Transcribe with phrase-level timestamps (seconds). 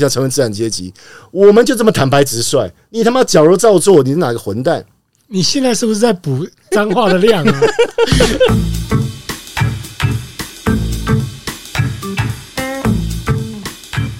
[0.00, 0.92] 想成为资产阶级，
[1.30, 2.68] 我们就这么坦白直率。
[2.88, 4.84] 你他妈矫揉造作，你是哪个混蛋？
[5.28, 7.60] 你现在是不是在补脏话的量啊？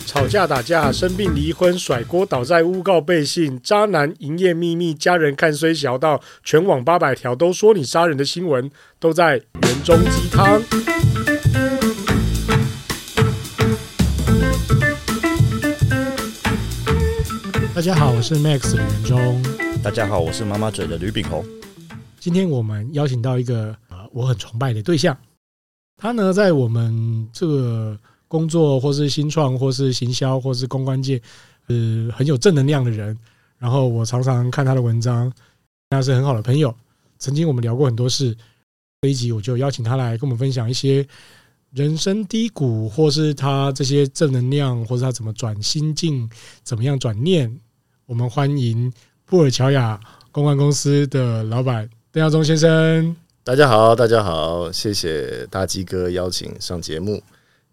[0.07, 10.61] 吵架打架，生病离婚，甩锅倒债，诬告背信，渣男营业秘密，家人看衰小到全网八百条都说你杀人的新闻，都在园中鸡汤。
[17.81, 19.43] 大家好，我是 Max 李元忠。
[19.83, 21.43] 大家好，我是妈妈嘴的吕炳宏。
[22.19, 25.17] 今天我们邀请到一个呃，我很崇拜的对象。
[25.97, 27.99] 他呢，在我们这个
[28.29, 31.23] 工作，或是新创，或是行销，或是公关界，
[31.69, 33.19] 呃，很有正能量的人。
[33.57, 35.33] 然后我常常看他的文章，
[35.89, 36.77] 他是很好的朋友。
[37.19, 38.37] 曾经我们聊过很多事。
[39.01, 41.09] 这一集我就邀请他来跟我们分享一些
[41.71, 46.29] 人生低谷，或是他这些正能量，或是他怎么转心境，
[46.63, 47.59] 怎么样转念。
[48.11, 48.93] 我们欢迎
[49.25, 50.01] 布尔乔亚
[50.33, 53.15] 公关公司的老板邓耀宗先生。
[53.45, 57.23] 大家好，大家好，谢谢大鸡哥邀请上节目。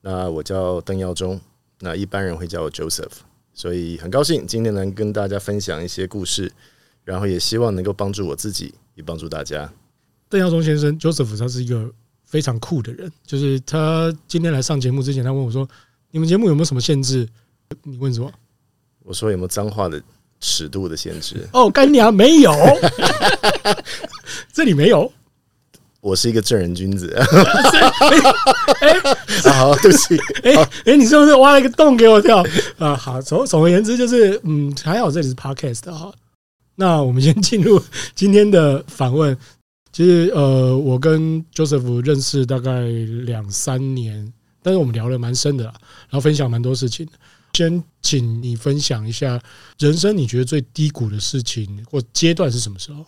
[0.02, 1.42] 那我叫邓耀宗，
[1.80, 3.14] 那一般人会叫我 Joseph，
[3.52, 6.52] 所以很高兴今天能跟大家分享一些故事，
[7.04, 9.68] 然后也希望能够帮助我自己，也帮助大家。
[10.30, 11.92] 邓耀宗先生，Joseph，他是一个
[12.26, 13.12] 非常酷的人。
[13.26, 15.68] 就是他今天来上节目之前，他问我说
[16.14, 17.28] ：“你们节目有没有什么限制？”
[17.82, 18.32] 你问什么？
[19.00, 20.00] 我说有没有脏话的？
[20.40, 22.54] 尺度的限制哦，干娘没有，
[24.54, 25.12] 这里没有。
[26.00, 27.14] 我是一个正人君子。
[28.80, 28.94] 哎，
[29.52, 30.18] 好，对不起。
[30.44, 30.54] 哎，
[30.86, 32.46] 哎，你是不是挖了一个洞给我跳
[32.78, 32.96] 啊？
[32.96, 36.14] 好，总总而言之就是，嗯，还好这里是 podcast 哈。
[36.76, 37.82] 那我们先进入
[38.16, 39.36] 今天的访问。
[39.92, 42.82] 其实，呃，我跟 Joseph 认识大概
[43.26, 45.74] 两三年，但是我们聊了蛮深的啦，
[46.10, 47.08] 然后分享蛮多事情。
[47.58, 49.42] 先请你分享一下
[49.80, 53.04] 人生你觉得最低谷的事情或阶段是什么时候？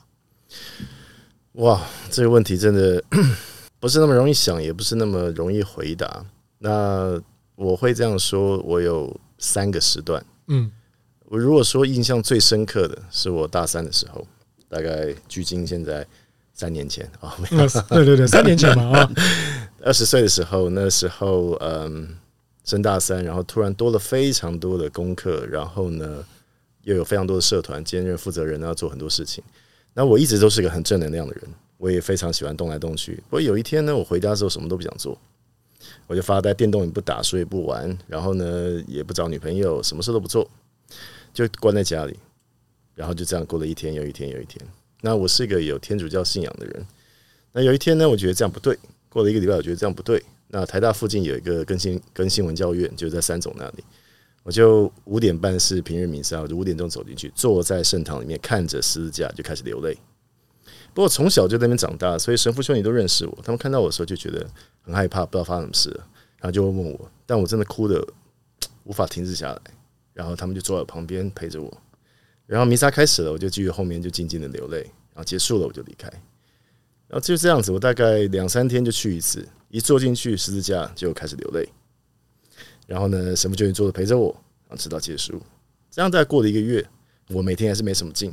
[1.53, 1.79] 哇，
[2.09, 3.03] 这个问题真的
[3.79, 6.25] 不是那么容易想，也不是那么容易回答。
[6.57, 7.21] 那
[7.55, 10.25] 我会这样说，我有三个时段。
[10.47, 10.71] 嗯，
[11.25, 14.25] 我如果说印象最深刻的是我大三的时候，
[14.67, 16.03] 大概距今现在
[16.55, 17.37] 三年前啊，
[17.89, 19.11] 对对对，三年前嘛啊，
[19.85, 22.17] 二十岁的时候，那时候嗯。
[22.69, 26.23] 升大三，然后突然多了非常多的功课，然后呢，
[26.83, 29.43] 又有非常多的社团兼任负责人，要做很多事情。
[29.95, 31.43] 那我一直都是个很正能量的人，
[31.77, 33.15] 我也非常喜欢动来动去。
[33.27, 35.19] 不过有一天呢，我回家之后什么都不想做，
[36.05, 40.47] 我就发呆，电动也不打，书也不玩，然后呢，也不找女朋友，什么事都不做，
[41.33, 42.15] 就关在家里，
[42.93, 44.63] 然后就这样过了一天又一天又一天。
[45.01, 46.85] 那我是一个有天主教信仰的人，
[47.51, 48.77] 那有一天呢，我觉得这样不对，
[49.09, 50.23] 过了一个礼拜，我觉得这样不对。
[50.51, 53.83] 那台大附近有一个更新更新闻教院，就在三总那里。
[54.43, 59.95] 我就五点半是平日弥撒，我就五点钟走进去，坐在圣堂里面，看着十字架就开始流泪。
[60.93, 63.37] 不过从小就在那边长大，所以神父兄弟都认识我。
[63.43, 64.43] 他们看到我的时候就觉得
[64.81, 65.89] 很害怕，不知道发生什么事，
[66.37, 67.11] 然后就会问我。
[67.27, 68.03] 但我真的哭的
[68.85, 69.61] 无法停止下来，
[70.13, 71.71] 然后他们就坐在旁边陪着我。
[72.47, 74.81] 然后弥撒开始了，我就继续后面就静静的流泪。
[75.13, 76.09] 然后结束了，我就离开。
[77.09, 81.67] 然后就这样子，我大概两三天就去一次，一坐进去十字架就开始流泪。
[82.85, 84.29] 然后呢，神父就坐着陪着我，
[84.67, 85.41] 然后直到结束。
[85.89, 86.87] 这样再过了一个月，
[87.29, 88.31] 我每天还是没什么劲。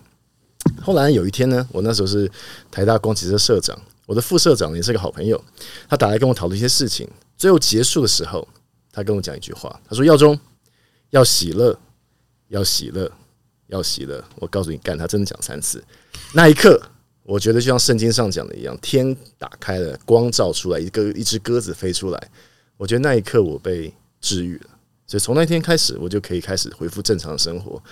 [0.82, 2.30] 后来有一天呢，我那时候是
[2.70, 5.42] 台大光启社社长，我的副社长也是个好朋友，
[5.88, 7.08] 他打来跟我讨论一些事情。
[7.38, 8.46] 最后结束的时候，
[8.92, 10.38] 他跟我讲一句话，他说：“耀宗，
[11.10, 11.78] 要喜乐，
[12.48, 13.10] 要喜乐，
[13.68, 15.82] 要喜乐。”我告诉你，干，他真的讲三次。
[16.34, 16.78] 那一刻。
[17.26, 22.30] 我觉得就像圣经上讲的一样，天打开了，光照出来，一个一只鸽子飞出来。
[22.76, 24.70] 我觉得那一刻我被治愈了，
[25.06, 27.82] 所以从那天开始，我就可以开始恢复正常的生活。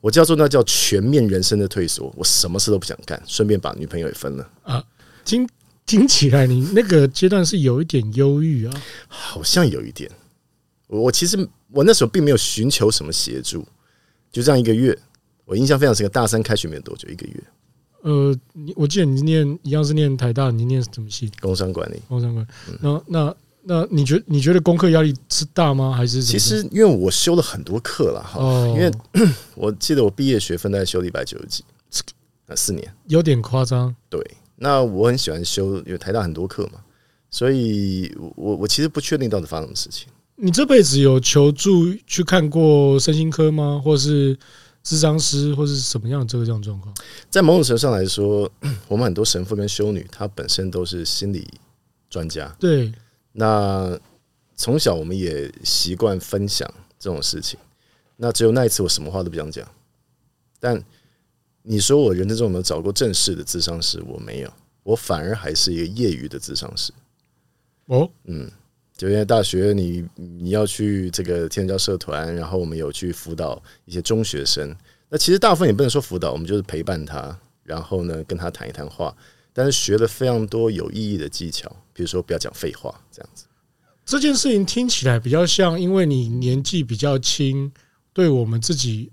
[0.00, 4.82] 我叫做那叫全面人生的退缩，我什么事都不想干，顺便把女朋友也分了啊。
[5.24, 5.46] 听
[5.84, 10.10] 听起来，你那个阶段是有一点忧郁啊，好像有一点。
[10.86, 11.36] 我其实
[11.72, 13.66] 我那时候并没有寻求什么协助，
[14.32, 14.96] 就这样一个月，
[15.44, 16.08] 我印象非常深刻。
[16.10, 17.42] 大三开学没有多久，一个月。
[18.02, 21.30] 呃，你我记得你念一样是念台大，你念什么系？
[21.40, 22.00] 工商管理。
[22.08, 22.78] 工商管理。
[22.80, 25.92] 那那那你觉你觉得功课压力是大吗？
[25.92, 28.90] 还是其实因为我修了很多课了哈，因为
[29.56, 31.64] 我记得我毕业学分大概修了一百九十几，
[32.46, 33.94] 那四年有点夸张。
[34.08, 34.24] 对，
[34.56, 36.80] 那我很喜欢修，因为台大很多课嘛，
[37.30, 40.06] 所以我我其实不确定到底发生什么事情。
[40.36, 43.82] 你这辈子有求助去看过身心科吗？
[43.84, 44.38] 或是？
[44.88, 46.94] 咨商师或是什么样的这个这样状况，
[47.28, 48.50] 在某种程度上来说，
[48.88, 51.46] 我们很多神父跟修女，他本身都是心理
[52.08, 52.48] 专家。
[52.58, 52.90] 对，
[53.32, 54.00] 那
[54.56, 56.66] 从小我们也习惯分享
[56.98, 57.58] 这种事情。
[58.16, 59.68] 那只有那一次，我什么话都不想讲。
[60.58, 60.82] 但
[61.64, 64.02] 你说我人生中有没有找过正式的智商师？
[64.06, 64.50] 我没有，
[64.84, 66.94] 我反而还是一个业余的智商师。
[67.88, 68.50] 哦，嗯，
[68.98, 74.76] 就因为大学你你要去这个天主教社团，然后我们有去辅导一些中学生。
[75.08, 79.16] 那其实大部分也不能说辅导，我们就是陪伴他，然后呢跟他谈一谈话。
[79.52, 83.44] 但是学了非常多有意义的技巧，比如说不要讲废话这样子。
[84.04, 87.70] 这件事情听起来比较像，因为你年纪比较轻，
[88.12, 89.10] 对我们自己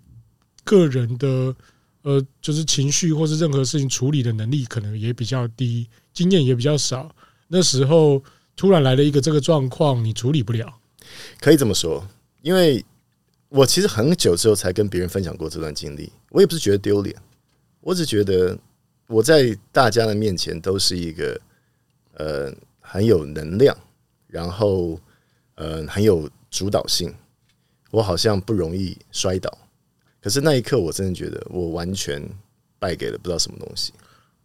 [0.64, 1.56] 个人的
[2.02, 7.14] 呃，就是情绪或是任何事情处理的能力可能也比较低，经验也比较少。
[7.48, 8.24] 那时候
[8.56, 10.80] 突然来了一个这个状况，你处理不了。
[11.40, 12.08] 可以这么说，
[12.42, 12.84] 因为
[13.50, 17.16] 我其实很久之后才跟别人分享过这段经历，我也不是觉得丢脸，
[17.82, 18.58] 我只觉得。
[19.08, 21.40] 我在大家的面前都是一个
[22.14, 23.78] 呃很有能量，
[24.26, 25.00] 然后
[25.54, 27.14] 呃很有主导性，
[27.92, 29.56] 我好像不容易摔倒。
[30.20, 32.20] 可是那一刻，我真的觉得我完全
[32.80, 33.94] 败给了不知道什么东西。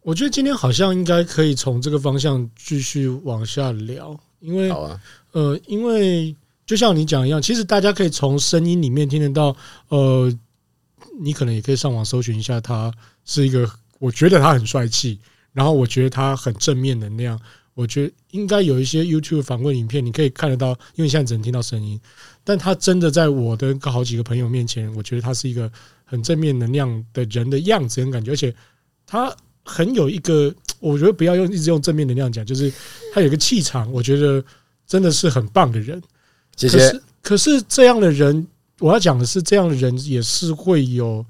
[0.01, 5.01] 我觉得今天好像应该可以从这个方向继续往下聊，因为好啊，
[5.31, 9.55] 呃，因为就像你讲一样，其实大家可以从声音里面听得到，
[9.89, 10.31] 呃，
[11.19, 12.91] 你可能也可以上网搜寻一下，他
[13.25, 13.69] 是一个。
[14.01, 15.19] 我觉得他很帅气，
[15.53, 17.39] 然后我觉得他很正面能量。
[17.75, 22.01] 我觉得应该有一些 YouTube 访问影片，你可以看得到，因为现在只能听到声音。
[22.43, 25.71] 但他真的在我的好几个朋友面前，我觉得他是一个
[26.03, 28.51] 很正面能量的人的样子跟感觉，而且
[29.05, 29.31] 他
[29.63, 32.71] 很有一个，我觉得不要用一直用正面能量讲，就是
[33.13, 34.43] 他有一个气场，我觉得
[34.85, 36.01] 真的是很棒的人。
[36.55, 36.77] 谢谢。
[36.77, 38.47] 可是，可是这样的人，
[38.79, 41.25] 我要讲的是，这样的人也是会有，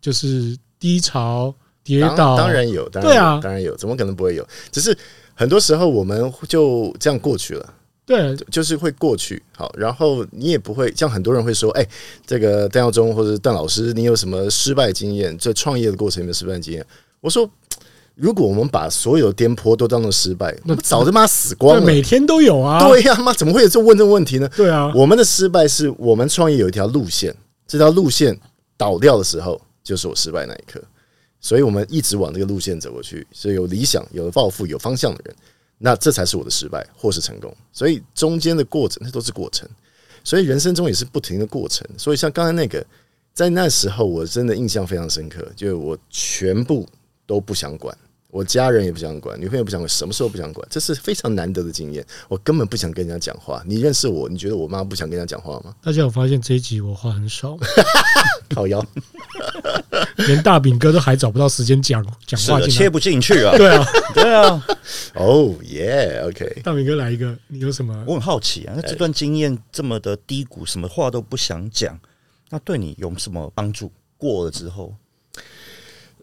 [0.00, 1.54] 就是低潮。
[1.86, 4.48] 跌倒当然有，当然有，对啊，当然有，怎么可能不会有？
[4.72, 4.96] 只是
[5.34, 7.74] 很多时候我们就这样过去了，
[8.06, 9.42] 对，就是会过去。
[9.54, 11.86] 好，然后你也不会像很多人会说：“哎，
[12.26, 15.36] 这个邓耀宗或者邓老师，你有什么失败经验？
[15.36, 16.86] 在创业的过程有没有失败经验？”
[17.24, 17.50] 我说
[18.14, 21.80] ：“如果我们把所有的颠簸都当做失败，那早他妈死光了。
[21.80, 24.46] 每天都有啊，对呀，妈怎么会有这问这个问题呢？
[24.54, 27.34] 对啊，我们的失败是我们创业有一条路线，
[27.66, 28.38] 这条路线
[28.76, 30.78] 倒掉的时候，就是我失败那一刻。”
[31.40, 35.34] 所以我们一直往这个路线走过去，是有理想、有抱负、有方向的人，
[35.78, 37.54] 那这才是我的失败或是成功。
[37.72, 39.66] 所以中间的过程，那都是过程。
[40.22, 41.86] 所以人生中也是不停的过程。
[41.96, 42.84] 所以像刚才那个，
[43.34, 46.88] 在那时候我真的印象非常深刻，就我全部
[47.26, 47.96] 都不想管。
[48.30, 52.04] 我家人也不想管，女朋友不想管，什么时候不想管，这是非常难得的经验。
[52.26, 53.62] 我根本不想跟人家讲话。
[53.64, 55.72] 你认识我，你觉得我妈不想跟人家讲话吗？
[55.80, 57.56] 大家有发现这一集我话很少，
[58.52, 58.84] 靠腰，
[60.26, 63.54] 连大饼哥都还找不到时间讲讲话，切不进去啊。
[63.56, 64.66] 对啊，对啊。
[65.14, 66.60] 哦耶，OK。
[66.64, 68.02] 大饼哥来一个，你有什么？
[68.04, 71.96] 我很好奇啊，那这段经验这么的低谷，什么话都不想讲，
[72.50, 73.92] 那对你有什么帮助？
[74.16, 74.92] 过了之后，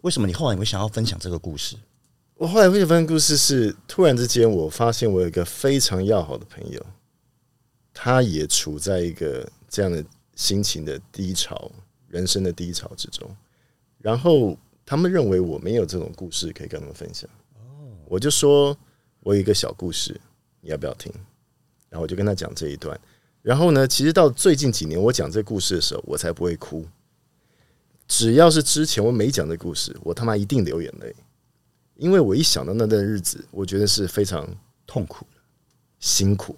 [0.02, 1.76] 为什么你后来你会想要分享这个故事？
[2.34, 6.84] 我后来会分享故事是，突然之间我发现我有一个非常要好的朋友，
[7.94, 10.04] 他也处在一个这样的
[10.34, 11.70] 心情的低潮、
[12.08, 13.28] 人生的低潮之中。
[13.98, 17.30] 然后他们认为我没有这种故事可以跟他们分享。
[18.06, 18.76] 我就说
[19.20, 20.20] 我有一个小故事，
[20.60, 21.12] 你要不要听？
[21.88, 22.98] 然后我就跟他讲这一段。
[23.40, 26.84] 然后呢，其实到最近几年我讲这故事的时候，我才不会哭。
[28.14, 31.16] 只要是之前我没讲的故事，我他妈一定流眼泪。
[31.96, 34.46] 因为我一想到那段日子，我觉得是非常
[34.86, 35.26] 痛苦、
[35.98, 36.54] 辛苦、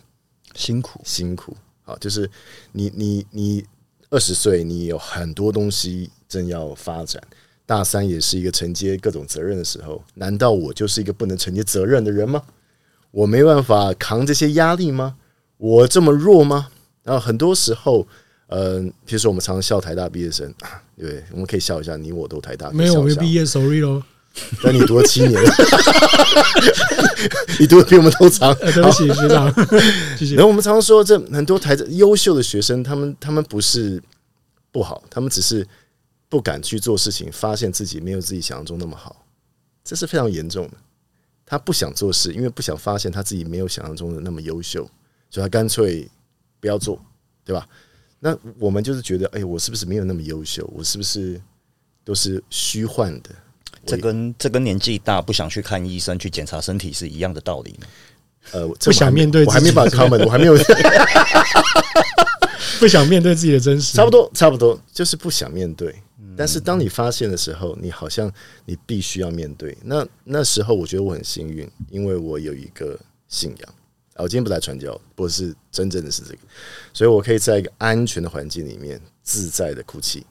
[0.56, 1.56] 辛苦、辛苦。
[1.84, 2.28] 好，就是
[2.72, 3.64] 你、你、你
[4.10, 7.22] 二十岁，你有很多东西正要发展。
[7.64, 12.42] 大三也是一个承接各种责任的时候，难道我就是一个不能承接责任的人吗？
[13.12, 15.16] 我没办法扛这些压力吗？
[15.58, 16.70] 我这么弱吗？
[17.04, 18.08] 然后很多时候，
[18.54, 20.52] 嗯、呃，比如说我们常常笑台大毕业生，
[20.96, 24.00] 对，我们可以笑一下，你我都台大，没有，我没毕业，sorry 喽。
[24.62, 25.40] 但你读了七年，
[27.60, 28.52] 你读的比我们都长。
[28.58, 29.48] 对不起，学长。
[30.16, 30.34] 谢谢。
[30.38, 34.02] 然后我们常常说，这很多台优秀的学生，他们他们不是
[34.72, 35.64] 不好，他们只是
[36.28, 39.24] 不敢去做事情，发现自己没有自己想象中那么好，
[39.84, 40.74] 这是非常严重的。
[41.46, 44.82] 他不想做事，因为不想发现他自己没有想象中的那么优秀，
[45.30, 46.08] 所以他干脆
[46.58, 47.00] 不要做，
[47.44, 47.68] 对吧？
[48.24, 50.66] 那我们就是觉得，哎，我是不是没有那么优秀？
[50.74, 51.38] 我是不是
[52.02, 53.28] 都是虚幻的？
[53.84, 57.78] 这跟这跟年纪大不想去看医生去检查身体是一样的道理。
[58.52, 60.56] 呃，不想面对，我还没把 comment，我还没有
[62.80, 65.94] 不想面对自己的真实，差不多，差不多，就是不想面对。
[66.34, 68.32] 但是当你发现的时候，你好像
[68.64, 69.76] 你必须要面对。
[69.82, 73.74] 那那时候，我觉得我很幸运，因为我有一个信仰，
[74.16, 76.38] 我今天不在传教，不是真正的是这个，
[76.92, 80.24] 所以我可以在一个安全的环境里面自在的哭泣，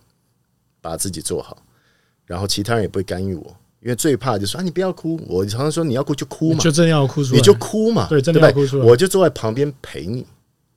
[0.82, 1.62] 把自己做好，
[2.25, 10.25] 然后其他人也不会干预我，因为最怕就是说啊，你不要哭，我常常说你要哭就哭嘛，就真的要哭出来，你就哭嘛，对，真的要哭出来，我就坐在旁边陪你，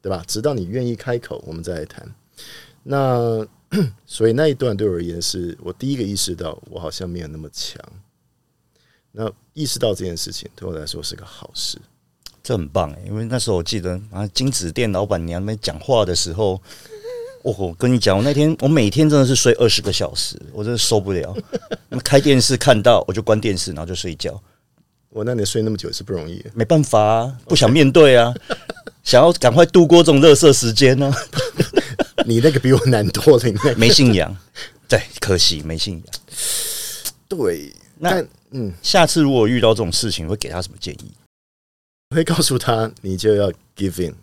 [0.03, 0.25] 对吧？
[0.27, 2.13] 直到你愿意开口，我们再来谈。
[2.83, 3.47] 那
[4.07, 7.81] 所以那一段对我而言，是我第一个意识到我好像没有那么强。
[9.11, 11.79] 那意识到这件事情对我来说是个好事。
[12.47, 16.63] 这很棒哎，因为那时候我记得啊，金子店老板娘们讲话的时候，
[17.43, 21.37] 我我跟你讲，我那天我每天真的是睡二十个小时，我真的受不了。
[21.89, 24.41] 那开电视看到我就关电视，然后就睡觉。
[25.09, 28.33] 我那你睡那么久是不容易，没办法啊，不想面对啊，
[29.03, 31.13] 想要赶快度过这种垃圾时间呢。
[32.27, 34.37] 你那个比我难多了，你那个没信仰，
[34.89, 36.15] 对，可惜没信仰。
[37.27, 41.11] 对，那嗯，下次如果遇到这种事情，会给他什么建议？
[42.11, 44.15] 我会告诉他， 你就要 give in，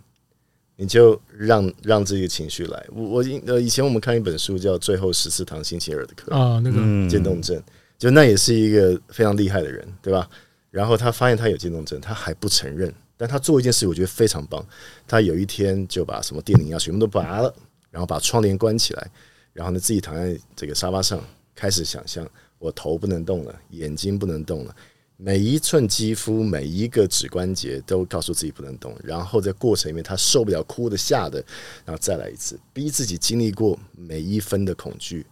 [0.77, 2.85] 你就让让这个情绪来。
[2.91, 6.77] 我我呃以前我们看一本书叫《最后十四堂星期二的课》啊，那个
[7.09, 7.61] 渐冻症，
[7.97, 10.29] 就那也是一个非常厉害的人，对吧？
[10.71, 14.65] 然后他发现他有渐冻症，他还不承认，但他做一件事，我觉得非常棒。
[15.07, 17.53] 他有一天就把什么电铃啊全部都拔了，
[17.91, 19.11] 然后把窗帘关起来，
[19.51, 21.21] 然后呢自己躺在这个沙发上，
[21.53, 24.75] 开始想象我头不能动了，眼睛不能动了。
[25.17, 31.43] 每一寸肌肤，每一个指关节都告诉自己不能动，然后在过程里面他受不了，哭的吓的，
[31.85, 35.25] 然后再来一次，逼自己经历过每一分的恐惧。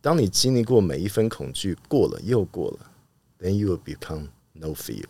[0.00, 2.90] 当你经历过每一分恐惧，过了又过了
[3.40, 5.04] ，then you will become no fear。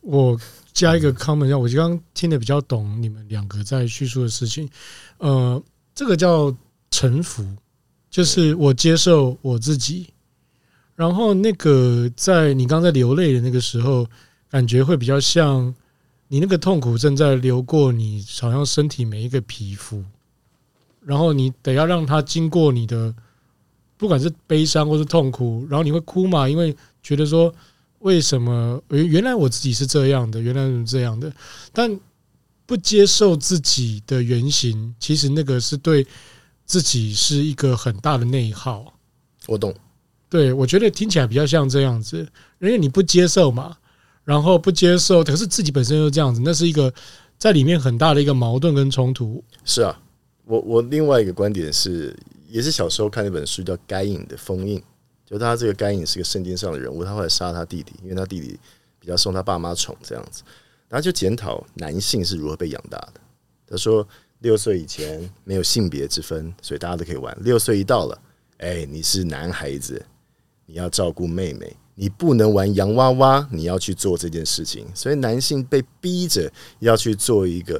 [0.00, 0.38] 我
[0.72, 4.68] 加一个 comment，我刚刚听得比较懂你们两个在叙述的事情。
[5.18, 5.62] 呃，
[5.94, 6.54] 这个叫
[6.90, 7.44] 臣服，
[8.10, 10.12] 就是我接受我自己。
[10.94, 14.06] 然后那个在你刚才流泪的那个时候，
[14.50, 15.74] 感觉会比较像
[16.28, 20.04] 你那个痛苦正在流过你好像身体每一个皮肤，
[21.00, 23.14] 然后你得要让它经过你的，
[23.96, 26.48] 不管是悲伤或是痛苦，然后你会哭嘛？
[26.48, 27.52] 因为觉得说
[28.00, 31.32] 为什么原原来我自己是这样的，原来是这样的，
[31.72, 31.98] 但
[32.66, 36.06] 不接受自己的原型，其实那个是对
[36.64, 38.92] 自己是一个很大的内耗。
[39.46, 39.74] 我懂。
[40.32, 42.26] 对，我觉得听起来比较像这样子，
[42.58, 43.76] 因为你不接受嘛，
[44.24, 46.90] 然后不接受，可是自己本身又这样子，那是一个
[47.36, 49.44] 在里面很大的一个矛盾跟冲突。
[49.66, 50.00] 是啊，
[50.46, 52.16] 我我另外一个观点是，
[52.48, 54.78] 也是小时候看一本书叫《该隐的封印》，
[55.26, 58.58] 就他这个该隐是个圣经上的人物，他后来杀他弟弟，因为他弟弟
[58.98, 60.42] 比较受他爸妈宠这样子，
[60.88, 63.20] 然后就检讨男性是如何被养大的。
[63.68, 64.08] 他说，
[64.38, 67.36] 六岁以前没有性别之分，所以大家都可以玩。
[67.42, 68.18] 六岁一到了，
[68.56, 70.02] 哎，你是男孩子。
[70.72, 74.86] 你要照顾妹妹，你不能玩洋娃娃，你要去做这件事情。
[74.94, 77.78] 所以男性被逼着要去做一个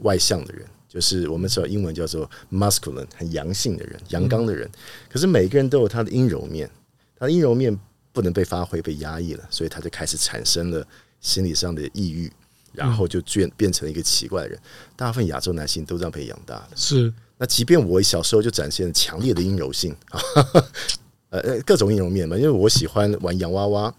[0.00, 4.70] 外向的人，就是我们说英文叫做 masculine，很阳性的人，阳刚的人。
[5.10, 6.70] 可是每个人都有他的阴柔面，
[7.18, 7.74] 他的阴柔面
[8.12, 10.86] 不能被发挥，被压抑了，所以他就开始产生了
[11.22, 12.30] 心理上的抑郁，
[12.74, 14.60] 然后就变变成了一个奇怪的人。
[14.94, 16.76] 大部分亚洲男性都这样被养大的。
[16.76, 20.20] 是，那即便我小时候就展现了强烈的阴柔性啊。
[21.30, 23.94] 呃各种应用面嘛，因为我喜欢玩洋娃娃，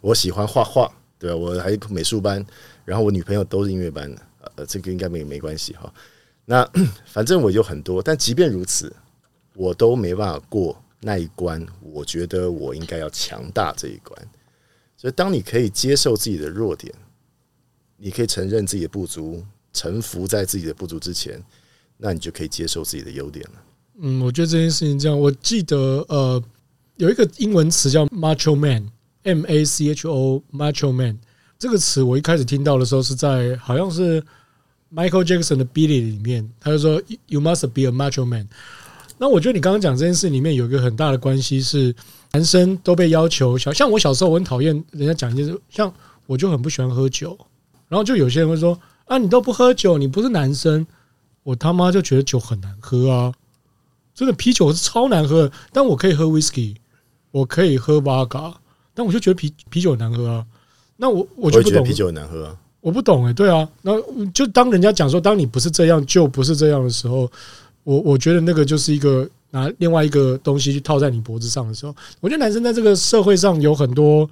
[0.00, 1.36] 我喜欢画画，对吧？
[1.36, 2.44] 我还美术班，
[2.84, 4.22] 然后我女朋友都是音乐班的，
[4.56, 5.92] 呃，这个应该没没关系哈。
[6.44, 6.68] 那
[7.06, 8.92] 反正我有很多，但即便如此，
[9.54, 11.64] 我都没办法过那一关。
[11.80, 14.28] 我觉得我应该要强大这一关。
[14.96, 16.92] 所以，当你可以接受自己的弱点，
[17.96, 21.40] 你可以承认自己的不足，臣服在自己的不足之前，
[21.96, 23.62] 那你就可以接受自己的优点了。
[24.00, 26.42] 嗯，我觉得这件事情这样，我记得呃。
[26.96, 31.18] 有一个英文词叫 macho man，M A C H O macho man
[31.58, 34.22] 这个词，我一开始听到的时候是在好像是
[34.94, 38.48] Michael Jackson 的 Beat It 里面，他就说 You must be a macho man。
[39.18, 41.94] 那我觉得你刚刚讲这件事里面有一个很大的关系是，
[42.32, 45.92] 男生都被要求小，像我小时候我很讨厌人家讲一件事，像
[46.26, 47.38] 我就很不喜欢喝酒，
[47.88, 50.86] 然后就有些人会说啊，你都不喝酒，你不是男生，
[51.42, 53.32] 我他妈就觉得酒很难喝啊，
[54.14, 56.76] 真的啤酒是超难喝的，但我可以喝 Whisky。
[57.32, 58.54] 我可以喝 Vodka，
[58.94, 60.46] 但我就觉得啤啤酒难喝啊。
[60.96, 62.56] 那我我就不懂啤酒难喝啊。
[62.80, 63.68] 我不懂哎、欸，对啊。
[63.82, 63.92] 那
[64.32, 67.28] 就当人家讲说，当你不是这样，就不是这样的时候，
[67.82, 74.30] 我我觉得那个就是一个拿另外一个东西去套在你脖子上的时候，我觉得男生在这个社会上有很多。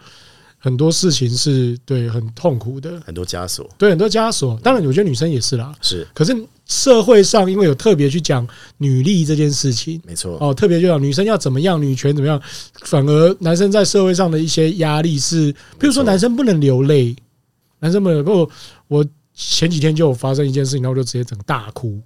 [0.63, 4.61] 很多事情是对很痛苦的，很多枷锁，对很多枷锁。
[4.63, 5.75] 当然，我觉得女生也是啦。
[5.81, 6.37] 是，可是
[6.67, 12.41] 社会上因为有特别去讲女力这件事情，没错哦，特别就讲女生要怎么样，女权怎么样，
[12.85, 17.17] 反而男生在社会上的一些压力是，比如说男生不能流泪，
[17.79, 18.49] 男生不能不，
[18.87, 21.99] 我前几天就发生一件事情，然后我就直接整个大哭。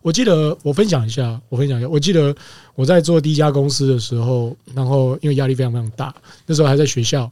[0.00, 1.88] 我记得我分享一下，我分享一下。
[1.88, 2.34] 我记得
[2.76, 6.14] 我在做第一家公司的时候，然后因为压力非常非常大，
[6.46, 7.28] 那时候还在学校，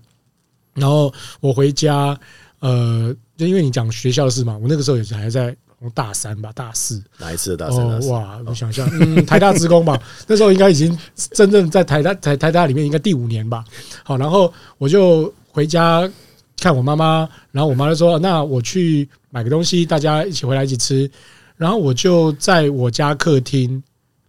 [0.76, 2.16] 然后我回家，
[2.60, 5.56] 呃，就因为你讲学校的事嘛，我那个时候也是还在
[5.94, 7.02] 大三吧，大四。
[7.18, 7.84] 哪一次的大三？
[7.84, 10.96] 哦，哇，我想想，嗯，台大职工吧， 那时候应该已经
[11.32, 13.64] 真正在台大台台大里面应该第五年吧。
[14.04, 16.10] 好，然后我就回家
[16.58, 21.10] 看我妈妈，然后我妈就说：“那我去买个东西，大家一起回来一起吃。”
[21.56, 23.82] 然后我就在我家客厅，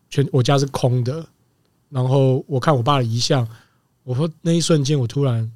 [0.10, 1.26] 全我家是空的。
[1.90, 3.48] 然后我看我爸的遗像，
[4.04, 5.50] 我说那一瞬间我突然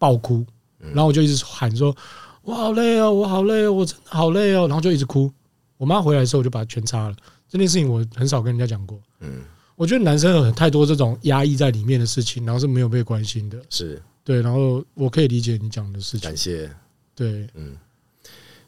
[0.00, 0.44] 爆哭，
[0.78, 1.94] 然后我就一直喊说
[2.42, 5.30] ：“我好累哦，我好累哦，我真的好累哦。”然后就一直哭。
[5.76, 7.16] 我妈回来的时候，我就把它全擦了。
[7.48, 8.98] 这件事情我很少跟人家讲过。
[9.20, 9.42] 嗯，
[9.76, 13.58] 我觉得男生有太多这种压抑在里面的事情，然后是没有被关心的。
[13.68, 16.20] 是对，然后我可以理解你讲的事情。
[16.20, 16.70] 感谢。
[17.14, 17.76] 对，嗯。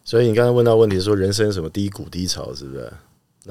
[0.05, 2.93] 所以你刚才问到问题说人生什么低谷低潮是不是？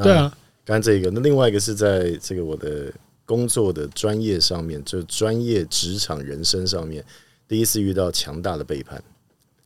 [0.04, 0.32] 对啊，
[0.66, 2.94] 刚才这个，那另外一个是在这个我的
[3.26, 7.04] 工作的专业上面，就专业职场人生上面，
[7.52, 9.04] 第一次遇到强大的背叛，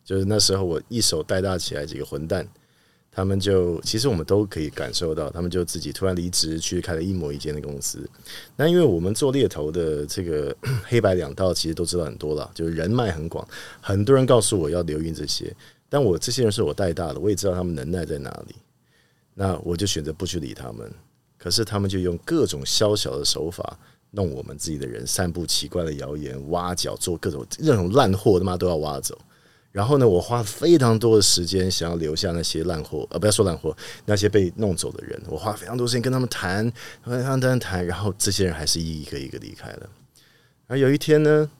[0.04, 2.44] 就是那时候我一手带大起来几个混蛋，
[3.12, 8.10] 他们就其实我们都可以感受到，他们就自己突然离职去开了一模一间的公司。
[8.56, 13.48] 那因为我们做猎头的这个 黑白两道，其实都知道很多了，就是人脉很广，
[13.80, 15.56] 很多人告诉我要留意这些。
[15.88, 18.56] 但我这些人是我带大的，我也知道他们能耐在哪里，
[19.36, 20.92] 那我就选择不去理他们。
[21.38, 23.78] 可是他们就用各种小小的手法
[24.16, 29.18] 弄我们自己的人，散布奇怪的谣言，挖角，做各种任何烂货，他妈都要挖走。
[29.72, 36.64] 然后呢，我花非常多的时间想要留下那些烂货，呃，不要说烂货，那些被弄走的人，我花非常多时间跟他们谈，
[37.04, 39.90] 跟他们谈，然后这些人还是一个一个离开了。
[40.68, 41.52] 而有一天呢，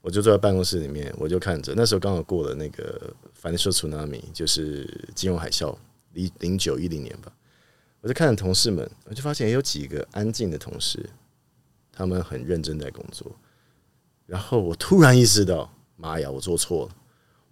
[0.00, 5.76] 我就坐在办公室里面，我就看着，那时候刚好过了那个 financial tsunami，就是金融海啸，
[6.14, 7.30] 零零九一零年吧。
[8.00, 10.98] 我就看着同事们，我就发现有几个安静的同事，
[11.98, 13.26] 他们很认真在工作。
[14.24, 16.94] 然后我突然意识到，妈呀，我做错了，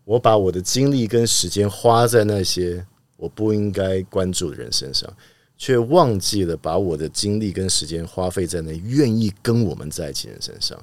[0.04, 5.12] 我把我的精力跟时间花在那些我不应该关注的人身上，
[5.56, 10.80] 却忘记了把我的精力跟时间花费在那愿意跟我们在一起的人身上。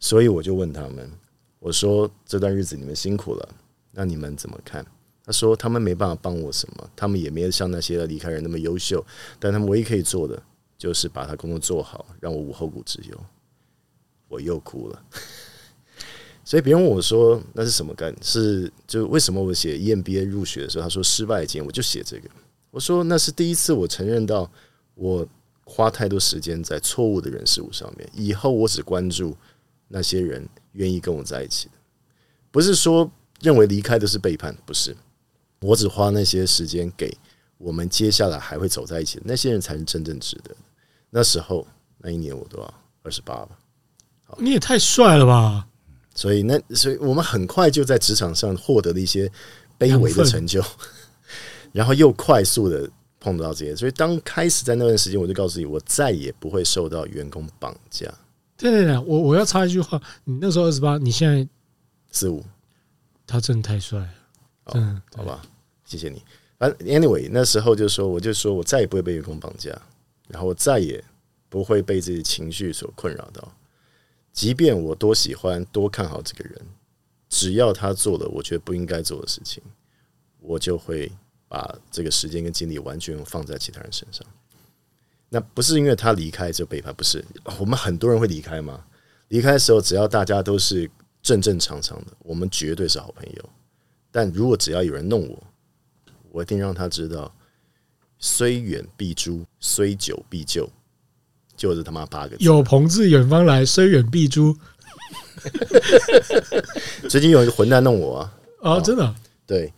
[0.00, 1.10] 所以我就问他们，
[1.58, 3.48] 我说这段日子你们辛苦了，
[3.90, 4.86] 那你们怎么看？
[5.24, 9.04] 他说他们没办法帮我什么，他们也没有像那些离开人那么优秀，
[9.38, 10.42] 但他们唯一可以做的
[10.82, 13.16] 就是把他工作做好，让我无后顾之忧。
[14.26, 15.00] 我又哭了。
[16.44, 18.12] 所以别人问我说那是什么感？
[18.20, 22.28] 是就为什么我写 EMBA 入学的时候，他说失败经验，我就写这个。
[22.72, 24.50] 我说那是第一次我承认到
[24.96, 25.24] 我
[25.64, 29.36] 花太多时间在错误的人事物上面，以后我只关注。
[29.94, 31.74] 那些人愿意跟我在一起的，
[32.50, 34.96] 不是说认为离开的是背叛，不是。
[35.60, 37.14] 我只花那些时间给
[37.58, 40.56] 我们接下来还会走在一起的那些人，才是真正值得。
[41.14, 41.66] 那时候
[41.98, 42.74] 那一年我多少？
[43.02, 43.50] 二十八吧。
[44.38, 45.66] 你也太帅了吧！
[46.14, 49.30] 所以那所以我们很快就在职场上获得了一些
[49.78, 50.64] 卑微的成就，
[51.70, 52.88] 然后又快速的
[53.20, 53.76] 碰到这些。
[53.76, 58.06] 所以当开始在那段时间，我就告诉你，我再也不会受到员工绑架。
[58.56, 61.46] 对对对，我我要插一句话，你那时候二十八，你现在
[62.10, 62.42] 四五，
[63.26, 64.08] 他真的太帅了，
[64.74, 65.42] 嗯，好吧，
[65.84, 66.22] 谢谢你。
[66.58, 69.70] 反正 anyway，那时候就说，我就说我再也不会被员工绑架，
[70.32, 71.04] 然后我再也
[71.48, 73.54] 不会被这些情绪所困扰到。
[74.32, 76.66] 即便我多喜欢、多看好这个人，
[77.28, 79.62] 只要他做了我觉得不应该做的事情，
[80.40, 81.12] 我就会
[81.48, 84.26] 把这个时间跟精力完全放在其他人身上。
[85.28, 87.22] 那不是因为他离开就背叛，不是
[87.58, 88.84] 我们很多人会离开吗？
[89.28, 90.90] 离开的时候，只要大家都是
[91.22, 93.50] 正正常常的，我们绝对是好朋友。
[94.10, 95.42] 但如果只要有人弄我，
[96.30, 97.34] 我一定让他知道，
[98.22, 100.66] 虽远必诛，虽久必救，
[101.54, 102.44] 就是他妈八个字。
[102.44, 104.56] 有朋自远方来，虽远必诛。
[107.10, 108.34] 最近有一个混蛋弄我啊！
[108.62, 109.14] 啊，真的？
[109.46, 109.70] 对，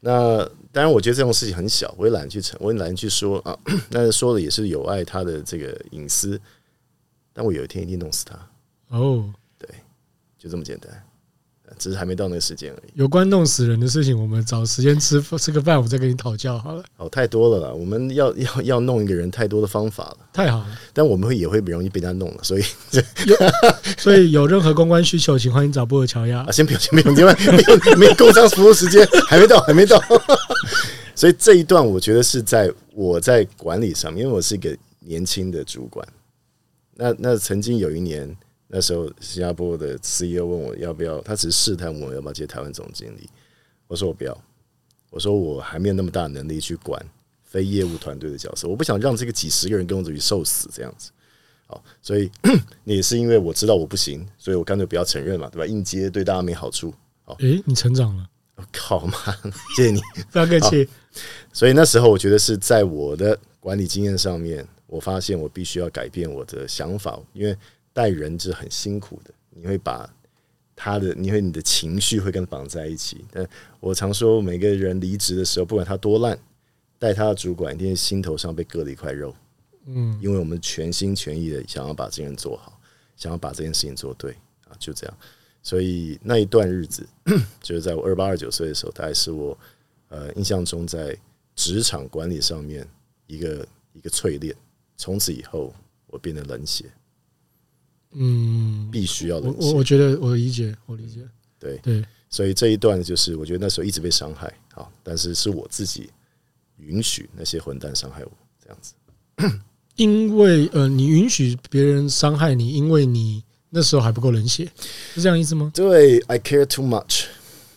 [0.00, 0.50] 那。
[0.72, 3.58] 当然，我觉得这种事情很小，我也懒得去承，我也懒得去说啊。
[3.90, 6.40] 但是说的也是有碍他的这个隐私，
[7.32, 8.38] 但我有一天一定弄死他。
[8.90, 9.68] 哦，对，
[10.38, 11.02] 就这么简单，
[11.78, 12.90] 只是还没到那个时间而已。
[12.94, 16.82] 有关弄死人的事情，我们找时间吃吃个饭，我再跟你讨教好了。
[16.96, 20.18] 哦，太多了啦，我们要要要弄一个人，太多的方法了。
[20.32, 22.62] 太好了，但我们会也会容易被他弄了，所以
[23.26, 23.36] 有
[23.98, 26.40] 所以有任何公关需求，请欢迎找布尔乔亚。
[26.40, 30.02] 啊，先不用，先不用，另外没有没有工商服务时间，还没到，还没到。
[31.14, 36.06] 所以这一段，我觉得是在我在管理上面，因为我是一个年轻的主管。
[36.94, 38.34] 那那曾经有一年，
[38.72, 43.28] 那时候新加坡的 CEO 问我要不要，他只是试探我要不要接台湾总经理。
[43.88, 44.44] 我说我不要，
[45.10, 47.04] 我说我还没有那么大的能力去管
[47.42, 51.10] 非业务团队的角色，我不想让这个几十个人跟我走去受死这样子。
[51.66, 52.30] 好，所以
[52.84, 55.66] 也是因为我知道我不行，所以我干脆不要承认嘛，对吧？
[55.66, 56.94] 应接对大家没好处。
[57.24, 58.24] 好，诶，你成长了，
[58.72, 59.14] 靠嘛，
[59.74, 60.88] 谢谢你，不要客气。
[61.52, 67.56] 所以那时候我觉得是在我的管理经验上面，我发现我必须要改变我的想法，因为
[67.92, 70.12] 带人是很辛苦的，你会把。
[70.82, 73.22] 他的，你会你的情绪会跟他绑在一起。
[73.30, 73.46] 但
[73.80, 76.38] 我常说，每个人离职的时候，不管他多烂，
[76.98, 79.36] 带他的主管一定心头上被割了一块肉。
[79.84, 82.80] 嗯，因为我们全心全意的想要把这件事做好，
[83.14, 84.32] 想要把这件事情做对
[84.68, 85.14] 啊，就这样。
[85.62, 87.06] 所以那一段日子，
[87.60, 89.58] 就是在我二八二九岁的时候，大概是我
[90.08, 91.14] 呃印象中在
[91.54, 92.88] 职场管理上面
[93.26, 94.56] 一个一个淬炼。
[94.96, 95.74] 从此以后，
[96.06, 96.86] 我变得冷血。
[98.12, 99.50] 嗯，必须要的。
[99.52, 101.20] 我我觉得我理解，我理解。
[101.58, 106.10] 对对，所以这一段就是我觉得那时候一直被伤害啊，但是是我自己
[106.78, 108.94] 允许那些混蛋伤害我这样子。
[109.96, 114.66] 因为呃，你允许别人伤害你，因为你那时候还不够冷血，
[115.14, 115.70] 是这样意思吗？
[115.74, 117.26] 对，I care too much。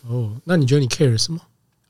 [0.06, 1.40] 哦，那你觉得你 care 什么？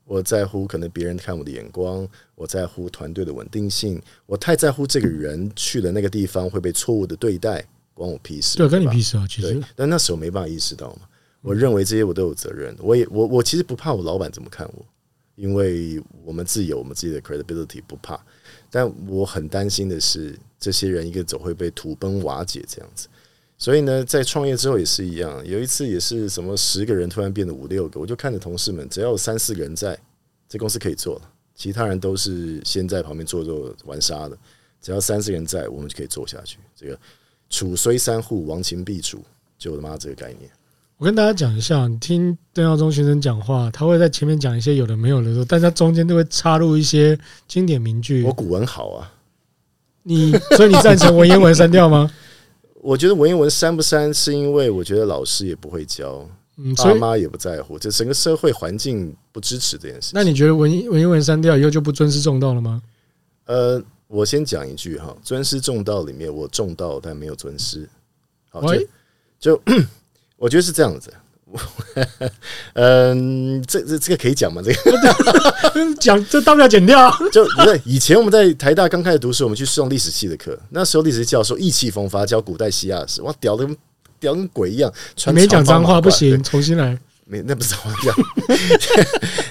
[0.03, 7.65] 我在乎可能别人看我的眼光，我在乎团队的稳定性，我太在乎这个人去了那个地方会被错误的对待。
[7.95, 8.57] 关我屁事！
[8.57, 9.25] 对，跟你屁事啊！
[9.27, 11.07] 其实，但那时候没办法意识到嘛。
[11.41, 12.75] 我认为这些我都有责任。
[12.79, 14.85] 我也我我其实不怕我老板怎么看我，
[15.35, 18.19] 因为我们自己有我们自己的 credibility，不怕。
[18.69, 23.07] 但我很担心的是，这些人一个走会被土崩瓦解这样子。
[23.57, 25.41] 所以呢，在创业之后也是一样。
[25.47, 29.97] 有一次也是什么十个人突然变得五六个，我就看着同事们，只要有三四个人在，
[30.49, 31.31] 这公司可以做了。
[31.53, 34.37] 其他人都是先在旁边做做玩沙的。
[34.81, 36.57] 只要三四个人在，我们就可以做下去。
[36.75, 36.99] 这个。
[37.55, 39.23] 处虽三户，亡秦必楚，
[39.57, 40.51] 就我的妈这个概念。
[40.97, 48.23] 我跟大家讲一下，你听邓耀宗先生讲话，他会在前面讲一些有的没有的时候，但他中间都会插入一些经典名句。
[48.23, 49.09] 我古文好啊，
[50.03, 52.11] 你所以你赞成文言文删掉吗？
[52.81, 60.11] 我觉得文言文删不删，是因为我觉得老师也不会教，嗯，爸妈也不在乎，这整个社会环境不支持这件事。
[60.13, 62.81] 那你觉得文文言文删掉以后就不尊师重道了吗？
[63.45, 63.81] 呃。
[64.15, 67.87] 我先讲一句哈，尊师重道里面，我重道但没有尊师。
[68.49, 68.81] 好，就
[69.37, 69.61] 就
[70.37, 71.13] 我觉得是这样子。
[72.73, 74.61] 嗯，这这这个可以讲吗？
[74.63, 77.11] 这个 讲这当不了剪掉。
[77.29, 83.77] 就对，以前我们在台大刚开始读书，我们去上历史系的课，那时候历史系教授意气风发，教古代西亚史，哇，屌的跟
[84.19, 84.91] 屌跟鬼一样。
[85.33, 86.97] 没讲脏话不行，重新来。
[87.25, 87.91] 没，那不是脏话，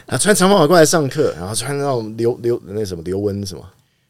[0.07, 3.63] 啊，穿长袍过来上课，然后穿那种刘刘那什么刘温什么。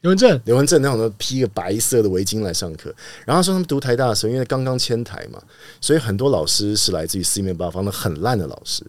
[0.04, 5.42] 刘文正，刘文正那种的披个白色的围巾来上课，然后说他们读台大的时候，因为刚刚迁台嘛，
[5.80, 8.84] 所以很多老师是来自于四面八方的很烂的老师，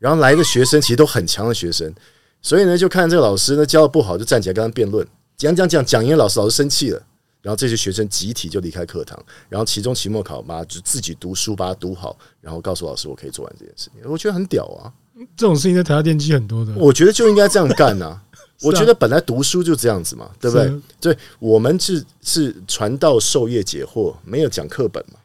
[0.00, 1.94] 然后来的学生其实都很强的学生，
[2.42, 7.00] 所以呢，就看这个老师呢教的不好，就站起来跟他辩论，讲讲讲讲，因为老师老师生气了，
[7.42, 9.16] 然后这些学生集体就离开课堂，
[9.48, 14.90] 然后期中期末考嘛，就自己读书把它读好，然后告诉老师我可以做完这件事情，我觉得很屌啊！
[15.36, 18.20] 这种事情在台大电机很多的，我觉得就应该这样干啊。
[18.62, 20.72] 我觉得本来读书就这样子嘛，对不对？
[21.00, 25.18] 对，我们是是传道授业解惑，没有讲课本嘛。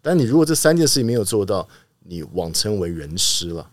[0.00, 1.68] 但你如果这三件事情没有做到，
[2.04, 3.64] 你枉称为人师了。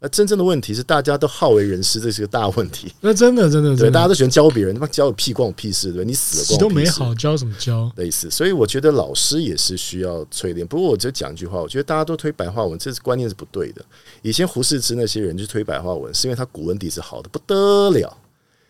[0.00, 2.92] 那真正的问题是，大家都好为人师，这是个大问题。
[3.00, 7.90] 那真的真的对，大家都喜欢教别人，他妈教个屁，关我屁事，对，你死了关我屁事，都没好教什么教？
[7.96, 10.64] 类似，所以我觉得老师也是需要淬炼。
[10.64, 13.84] 不过我就讲一句话，我觉得大家都推白话文，这是观念是不对的。
[14.22, 18.16] 以前胡适之那些人就推白话文，是因为他古文底子好的不得了。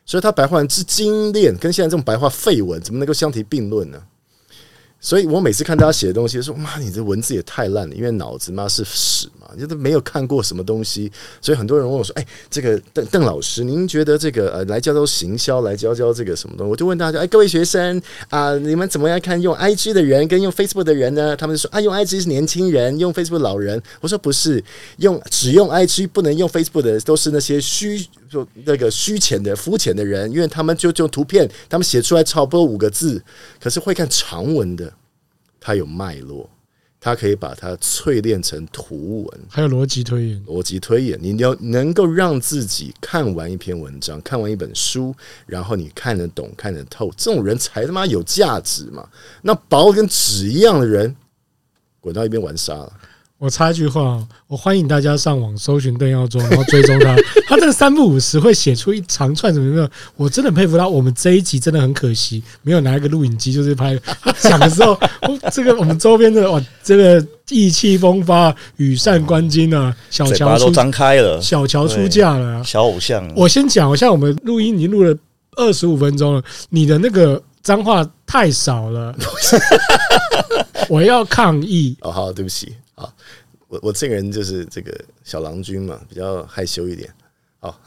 [0.08, 4.02] 所以他白话文之精炼，跟现在这种白话废文怎么能够相提并论呢？
[5.00, 11.12] 所以我每次看大家写的东西，说妈，你这文字也太烂了，因为脑子妈是屎嘛，你都没有看过什么东西。
[11.40, 24.64] 所以很多人问我说：“哎，这个邓邓老师，您觉得这个呃，来教教行销，来教教这个什么东西？”我就问大家：“哎，各位学生啊，你们怎么样看用 IG 的人跟用 Facebook 的人呢？”他们就说：“啊，用 IG 是年轻人，用 Facebook 老人。”我说：“不是，
[24.96, 33.22] 用只用 IG 不能用 Facebook 的，都是那些虚就那个虚浅的、肤浅的人，因为他们就用图片，他们写出来差不多五个字，
[33.60, 34.92] 可是会看长文的。”
[35.60, 36.48] 他有脉络，
[37.00, 40.46] 他可以把它淬炼成图文，还有逻辑推演。
[40.46, 45.12] 逻辑推演，你要能够让自己看完一篇文章，看完一本书，
[45.46, 49.06] 然后你看得懂、看得透，这种人才他妈有价值嘛！
[49.42, 51.14] 那薄跟纸一样的人，
[52.00, 52.92] 滚到一边玩沙了。
[53.38, 57.14] 我插一句话，我欢迎大家上网搜寻邓耀宗，然后追踪他。
[57.46, 60.88] 他这个三不五时会写出一长串什么什么，我真的佩服他。
[60.88, 64.98] 我们这一集真的很可惜，没有拿一个录影机，就是拍他讲的时候，
[65.52, 73.24] 这个我们周边的哇，这个意气风发、羽扇纶巾啊，小乔都张开了，小乔出嫁了，小偶像。
[73.36, 75.16] 我先讲，我现在我们录音已经录了
[75.54, 79.14] 二十五分钟了，你的那个脏话太少了，
[80.90, 81.96] 我要抗议。
[82.00, 82.74] 哦，好，对不起。
[82.98, 83.14] 啊，
[83.68, 84.92] 我我这个人就是这个
[85.24, 87.08] 小郎君嘛，比较害羞一点。
[87.60, 87.80] 好，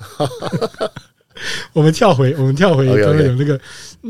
[1.73, 3.59] 我们跳回，我们跳回刚刚有那个，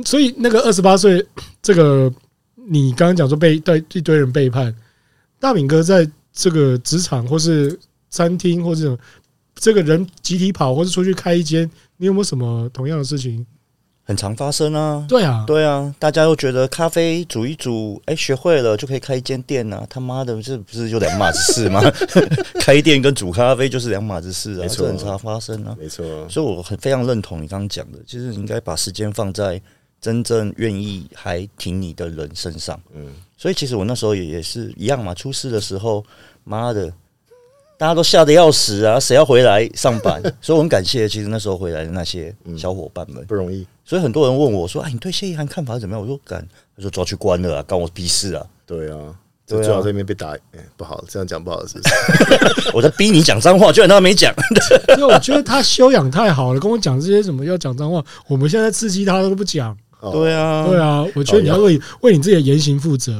[0.05, 1.25] 所以那个二十八岁，
[1.61, 2.11] 这个
[2.55, 4.75] 你刚刚讲说被对一堆人背叛，
[5.39, 7.77] 大饼哥在这个职场或是
[8.09, 8.97] 餐厅或者
[9.55, 13.45] 这个人集体跑，或是出去开一间，你有没有什么同样的事情？
[14.11, 19.87] 很常发生啊，对啊，对啊，大家都觉得咖啡煮一煮，哎，学会了就可以开一间店啊。
[19.89, 21.81] 他妈的，这不是就两码子事吗？
[22.59, 26.05] 开店跟煮咖啡就是两码子事啊，这很常发生啊，没错。
[26.29, 29.59] 所以我很非常认同你刚刚讲的，就是你应该把时间放在
[30.01, 32.77] 真正愿意还挺你的人身上。
[32.93, 36.03] 嗯，所以其实我那时候也也是一样嘛，出事的时候，
[36.43, 36.91] 妈的。
[37.81, 38.99] 大家都吓得要死啊！
[38.99, 40.21] 谁要回来上班？
[40.39, 43.65] 所以我很感谢，其实那时候回来的那些小伙伴们不容易。
[43.83, 49.15] 所以很多人问我说：“哎，你对谢一涵看法是怎么样？”我说：“敢，他说抓去关了啊，关我屁事啊！”对啊，
[49.47, 52.69] 最好这边被打，哎，不好，这样讲不好，是不是？
[52.71, 54.31] 我在逼你讲脏话，居然他没讲。
[54.95, 59.75] 因为我觉得他修养太好了，跟我讲这些什么要讲脏话，我们现在刺激他都不讲。
[60.11, 63.19] 对啊，对啊，我觉得你要为为你自己的言行负责。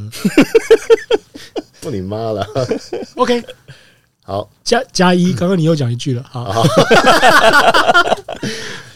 [1.79, 2.45] 不你妈了
[3.15, 3.43] ！OK。
[4.31, 6.63] 好，加加一，刚刚你又讲一句了，好，好，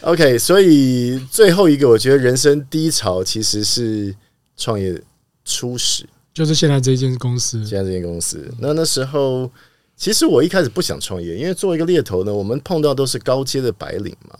[0.00, 4.14] OK，所以最后一个，我觉得人生低潮其实是
[4.56, 4.98] 创业
[5.44, 9.50] 初始，就是现在这间公司，现在这间公司，那那时候
[9.94, 14.38] 其实我一开始不想创业，因为作为一个猎头呢，我们碰到都是高阶的白领嘛。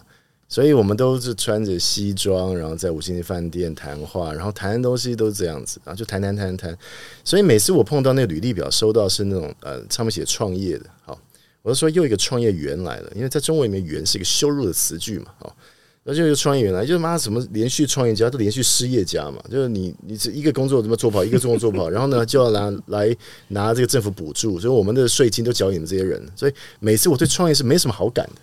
[0.48, 6.76] 所以我们都是穿着西装，然后在五星级饭店谈话，然后谈的东西都是这样子，然后就谈谈谈谈。
[7.24, 11.18] 所以每次我碰到那个履历表，收到是那种呃上面写创业的，好，
[11.62, 15.56] 我就说又一个创业员来了，因为在中文里面“员”是一个羞辱的词句嘛，好，
[16.04, 23.16] 那就一个创业员来，就是妈什么连续创业家都连续失业家嘛，就是你你这一个工作怎么做不好，一个工作做不好，然后呢就要拿来
[23.48, 28.40] 拿这个政府补助，所以我们的税金都缴你们这些人，所以每次我对创业是没什么好感的。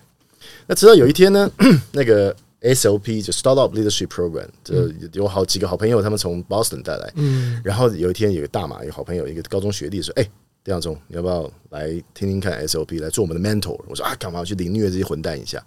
[0.68, 1.50] 那直到有一天呢，
[1.92, 7.12] 那个 SOP 就 Startup Leadership Program，就有好几个好朋友，他们从 Boston 带来。
[7.16, 10.24] 嗯，然后有一天有个大马，一个好朋友，一个高中学弟说：“哎，
[10.64, 15.58] 丁耀中，你要不要来听听看 SOP，来做我们的 mentor？” 我说：“啊，干嘛要去凌虐这些混蛋一下？”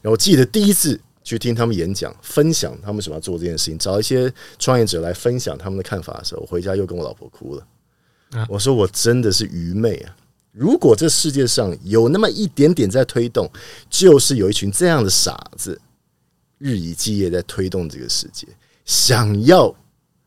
[0.00, 7.66] 然后我记得第一次去听他们演讲，分享他们为什么要做这件事情，找一些创业者来分享他们的看法的时候，我回家又跟我老婆哭了。
[8.48, 10.16] 我说：“我真的是愚昧啊！”
[10.52, 13.50] 如果这世界上有那么一点点在推动，
[13.88, 15.80] 就是有一群这样的傻子，
[16.58, 18.46] 日以继夜在推动这个世界，
[18.84, 19.74] 想要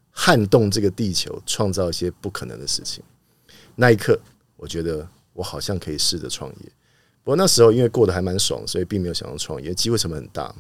[0.10, 3.04] 撼动这个地球，创造一些不可能的事情。
[3.76, 4.20] 那一刻，
[4.56, 6.72] 我觉得我好像可以试着创业。
[7.24, 10.56] 不过那时候因为过得还蛮爽，所以并没有想要创业，机会成本很大嘛。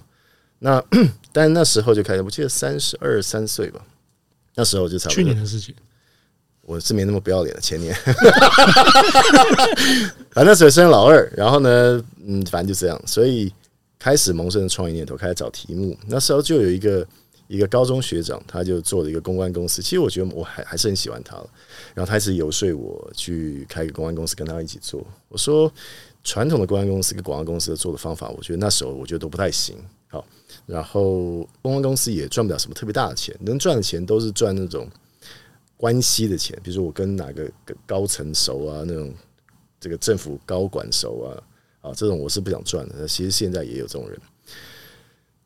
[0.59, 0.83] 那
[1.31, 3.85] 但那时候就开始，我记得三十二三岁吧，
[4.55, 5.73] 那时候就差不多去年的事情。
[6.63, 7.93] 我是没那么不要脸的，前年，
[10.31, 13.51] 反正那时候生老二，然后呢，嗯，反正就这样，所以
[13.99, 15.97] 开始萌生创业念头，开始找题目。
[16.07, 17.05] 那时候就有一个
[17.47, 19.81] 一个高中学长，他就做了一个公关公司。
[19.81, 21.49] 其实我觉得我还还是很喜欢他了。
[21.93, 25.05] 然后他一直游说我去开一个公关公司，跟他一起做。
[25.27, 25.69] 我说
[26.23, 29.75] 传统的公关公司跟广告公司的做的方法，我觉得那时候我觉得都不太行。
[30.07, 30.23] 好，
[30.67, 34.87] 然后公关公司也赚不了什么特别大的钱，能赚的钱都是赚那种。
[35.81, 37.51] 关系的钱，比如说我跟哪个
[37.87, 39.11] 高层熟啊，那种
[39.79, 43.07] 这个政府高管熟啊，啊，这种我是不想赚的。
[43.07, 44.21] 其实现在也有这种人。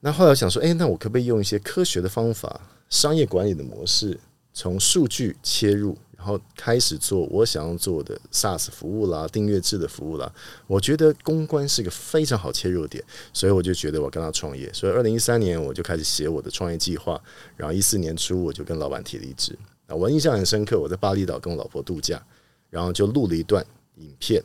[0.02, 4.20] 那后来我想说，哎，那我可不可以用一些科学的方法、商业管理的模式，
[4.52, 10.30] 从数据切入，然后开始做我想要做的 SaaS 服务啦、订阅制的服务啦？
[10.68, 14.70] 我觉得公关是一个非常好切入点，所以我就觉得我跟他创业。
[14.74, 17.20] 所以二零一三年我就开始写我的创业计划，
[17.56, 19.58] 然后一四年初我就跟老板提离职。
[19.88, 20.80] 啊，我印象很深刻。
[20.80, 22.22] 我在巴厘岛跟我老婆度假，
[22.70, 24.44] 然后就录了一段影片，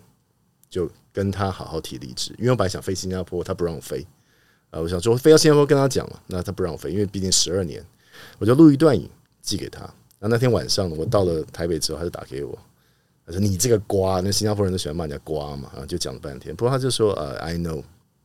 [0.69, 2.35] 就跟他好好提离职。
[2.39, 4.07] 因为我本来想飞新加坡，他不让我飞。
[4.71, 7.85] 啊，我想说飞到新加坡跟他讲嘛，那他不让我飞，因为毕竟十二年，
[8.39, 9.11] 我就录一段影
[9.43, 9.89] 寄给他。
[10.19, 12.57] 那那天晚上我到了台北之后，他就打给我，
[13.27, 16.55] 他说：“你这个瓜，那新加坡人都喜欢骂人家瓜嘛。”然后就讲了半天。
[16.55, 17.83] 不过他就说：“呃，I know,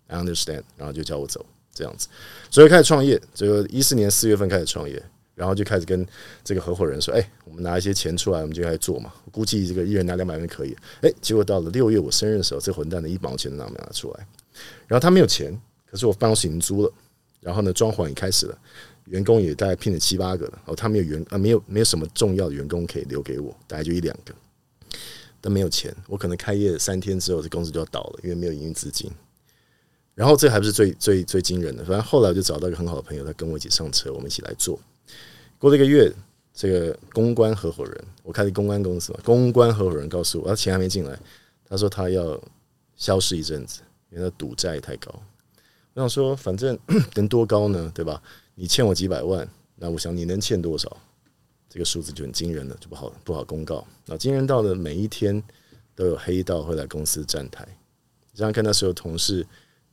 [0.08, 2.10] I understand。”然后就叫我走这样子。
[2.51, 5.01] 所以开始创业，就一四年四月份开始创业。
[5.36, 6.06] 然后就开始跟
[6.43, 9.13] 这个合伙人说：“哎，我们拿一些钱出来，我们就开始做嘛。
[9.26, 10.76] 我估计这个一人拿两百万可以。
[11.02, 14.28] 哎，结果到了六月我生日的时候，这混蛋的一毛钱都拿没拿出来。
[14.88, 16.91] 然后他没有钱，可是我办公室已经租了，
[17.41, 18.58] 然后呢，装潢也开始了，
[19.06, 20.62] 员工也大概聘了七八个了。
[20.65, 24.34] 哦，他没有员啊，没有没有什么重要的员工可以留给我，大概就一两个。
[25.41, 29.12] 但没有钱，我可能开业三天之后，这公司就要倒了，因为没有营运资金。
[30.15, 34.80] 然后这还不是最最最惊人的，反正后来我就找到一个很好的朋友，他跟我一起上车，我们一起来做。
[35.57, 36.11] 过了一个月，
[36.53, 41.19] 这个公关合伙人，我开的公关公司嘛，公关合伙人告诉我，他钱还没进来，
[41.67, 42.39] 他说他要
[42.95, 45.13] 消失一阵子，因为他赌债太高。
[45.93, 46.77] 我想说，反正
[47.15, 48.21] 能多高呢，对吧？
[48.55, 50.97] 你欠我几百万，那我想你能欠多少？
[51.69, 53.85] 这个数字就很惊人了，就不好不好公告。
[54.05, 55.41] 那惊人到的每一天
[55.93, 57.67] 都有黑道会来公司站台，
[58.33, 59.45] 这样看那时候同事。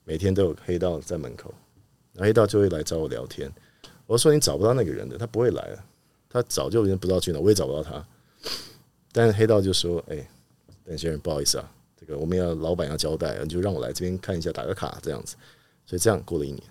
[0.04, 1.54] 每天都有黑道在门口，
[2.14, 3.48] 那黑道就会来找我聊天。
[4.06, 5.84] 我说：“你找不到那个人的，他不会来了，
[6.28, 8.04] 他早就已经不知道去哪，我也找不到他。”
[9.12, 10.28] 但是黑道就说：“哎，
[10.84, 15.36] 邓先生，不好意思啊，这个我们要老板要交代，你就让我来这边看一下，打个卡这样子。”
[15.86, 16.62] 所以这样过了一年，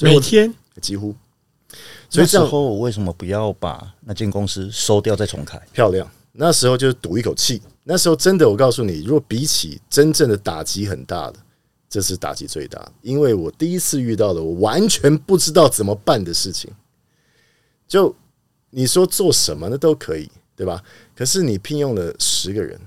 [0.00, 1.14] 每天几乎。
[2.08, 5.60] 所以这时候我为什么不要把那间公司收掉再重开？
[5.72, 7.60] 漂亮，那时候就是赌一口气。
[7.84, 11.38] 那时候真的，我告诉你，如果比起真正的打击很大的。
[11.88, 16.70] 这是打击最大，因为我第一次遇到了我完全不知道怎么办的事情。
[17.86, 18.14] 就
[18.70, 20.82] 你说做什么呢都可以，对吧？
[21.16, 22.78] 可是你聘用了十个人，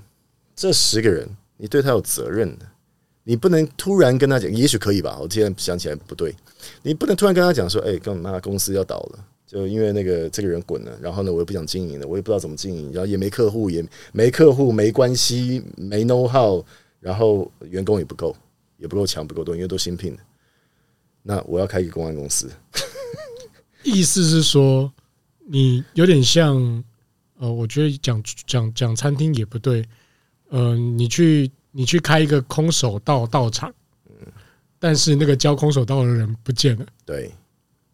[0.54, 2.66] 这十个人你对他有责任的，
[3.24, 5.18] 你不能突然跟他讲，也许可以吧？
[5.20, 6.32] 我现在想起来不对，
[6.82, 9.24] 你不能突然跟他讲说，哎，干嘛公司要倒了？
[9.44, 16.64] 就因为那个这个人滚了，然后呢，我也不想经营了，我也不知道怎么经营，然后也没客户，也没客户，没关系，没 know how，
[17.00, 18.34] 然后员工也不够。
[18.82, 20.22] 也不够强，不够多，因为都新聘的。
[21.22, 22.50] 那我要开一个公关公司，
[23.84, 24.92] 意思是说，
[25.46, 26.82] 你有点像，
[27.38, 29.88] 呃，我觉得讲讲讲餐厅也不对，
[30.48, 33.72] 呃，你去你去开一个空手道道场，
[34.80, 37.30] 但是那个教空手道的人不见了，对，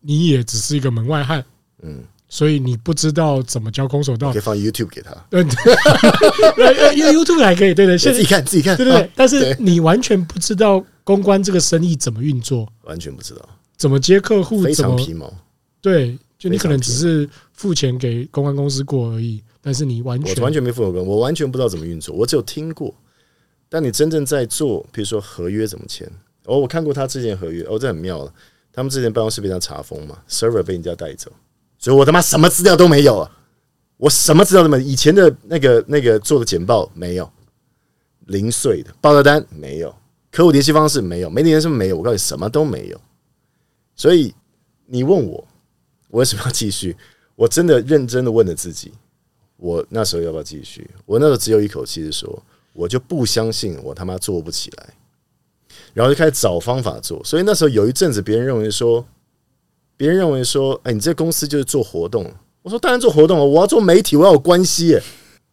[0.01, 1.45] 你也只是一个门外汉，
[1.83, 2.03] 嗯。
[2.29, 5.13] 所以你不知道怎么教空手道，可以放 YouTube 给他。
[5.31, 5.43] 对，
[6.95, 9.11] YouTube 还可以，对对，自己看自己看，对对对。
[9.17, 15.33] 但是你完全不知道公关这个生意怎么运作，完全不知道怎么接客户，非常皮毛。
[15.81, 22.95] 对，就你可能只是付钱给公关公司过而已，但是你完全我完全没付过，我完全不知道怎么运作，我只有听过。
[23.71, 26.11] 但你真正在做，比如说合约怎么签？
[26.45, 28.33] 哦，我看过他之前合约，哦，这很妙了。
[28.73, 31.31] 他们之前办公室被人家查封嘛，server 被人家带走。
[31.79, 33.31] 所以我他妈什么资料都没有啊！
[33.97, 37.31] 我什么资料都没有，以前的那个那个做的简报没有，
[38.27, 39.95] 零碎的报价单没有，
[40.31, 41.97] 客户联系方式没有，媒体人是没有？
[41.97, 43.01] 我告诉你，什么都没有。
[43.95, 44.35] 所以
[44.87, 45.47] 你问我，
[46.09, 46.97] 我为什么要继续？
[47.35, 48.93] 我真的认真的问了自己，
[49.57, 50.89] 我那时候要不要继续？
[51.07, 54.95] 我那时候只有一口气是说，我就不相信我他妈做不起来，
[55.95, 57.23] 然后就开始找方法做。
[57.25, 59.07] 所以那时候有一阵子，别人认为说。
[59.99, 62.25] 别人认为说：“哎，你这公司就是做活动。”
[62.63, 64.99] 我说：“当然做活动了，我要做媒体，我要有关系。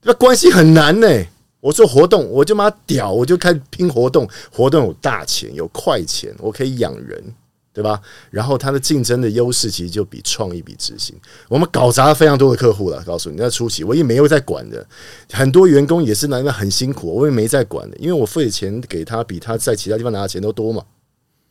[0.03, 1.07] 那关系很难呢。
[1.59, 4.29] 我做活动，我就妈屌，我就开始拼活动。
[4.51, 7.19] 活动有大钱，有快钱，我可以养人，
[7.73, 7.99] 对吧？
[8.29, 11.15] 然后它的竞争的优势其实就比创意、比执行。
[11.49, 13.01] 我们搞砸了非常多的客户了。
[13.03, 14.85] 告诉你，那初期我也没有在管的，
[15.31, 20.83] 很多员工也是那那很辛苦，我也没在管的，因为我付的钱给他比他在其他地方拿的钱都多嘛。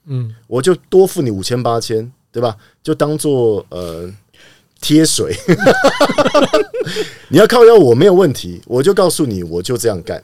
[0.07, 2.57] 嗯，我就多付你五千八千。”对吧？
[2.83, 4.13] 就当做呃
[4.81, 5.33] 贴水，
[7.31, 10.21] 你要靠腰我没有问题，我就告诉你，我就这样干，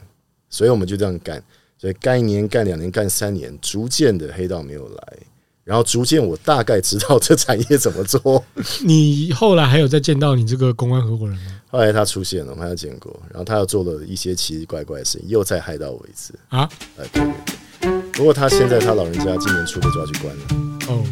[0.49, 1.41] 所以我们就这样干，
[1.79, 5.17] 所以干一年、干两年、干三年，逐渐的黑道没有来，
[5.63, 8.43] 然后逐渐我大概知道这产业怎么做。
[8.83, 11.61] 你后来还有再见到你这个公安合伙人吗？
[11.69, 16.69] 后来他出现了，我们还有见过，然后他又做了一些奇奇怪怪的事情，又再害到我一次啊！
[16.97, 17.33] 呃，对对
[17.79, 20.43] 对，不过他现在他老人家今年初被抓去关了
[20.89, 21.03] 哦。